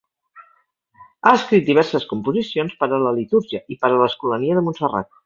[1.25, 5.13] Ha escrit diverses composicions per a la litúrgia i per a l'Escolania de Montserrat.